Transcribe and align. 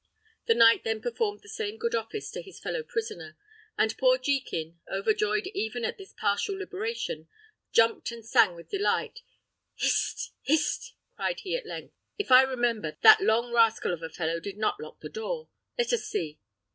The 0.47 0.55
knight 0.55 0.83
then 0.83 0.99
performed 0.99 1.41
the 1.43 1.47
same 1.47 1.77
good 1.77 1.93
office 1.93 2.31
to 2.31 2.41
his 2.41 2.59
fellow 2.59 2.81
prisoner; 2.81 3.37
and 3.77 3.95
poor 3.99 4.17
Jekin, 4.17 4.79
overjoyed 4.91 5.45
even 5.53 5.85
at 5.85 5.99
this 5.99 6.11
partial 6.11 6.55
liberation, 6.57 7.27
jumped 7.71 8.11
and 8.11 8.25
sang 8.25 8.55
with 8.55 8.67
delight. 8.71 9.21
"Hist! 9.75 10.31
hist!" 10.41 10.95
cried 11.15 11.41
he, 11.41 11.55
at 11.55 11.67
length; 11.67 11.93
"if 12.17 12.31
I 12.31 12.41
remember, 12.41 12.97
that 13.03 13.21
long 13.21 13.53
rascal 13.53 13.93
of 13.93 14.01
a 14.01 14.09
fellow 14.09 14.39
did 14.39 14.57
not 14.57 14.79
lock 14.79 15.01
the 15.01 15.07
door: 15.09 15.49
let 15.77 15.93
us 15.93 16.03
see. 16.03 16.39